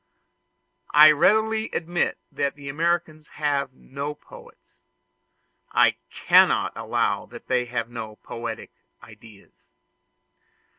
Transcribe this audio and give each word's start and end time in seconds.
I 0.95 1.11
readily 1.11 1.69
admit 1.73 2.17
that 2.31 2.55
the 2.55 2.69
Americans 2.69 3.27
have 3.33 3.71
no 3.75 4.15
poets; 4.15 4.79
I 5.73 5.97
cannot 6.09 6.75
allow 6.75 7.27
that 7.27 7.45
they 7.47 7.65
have 7.65 7.87
no 7.87 8.15
poetic 8.15 8.71
ideas. 9.03 9.69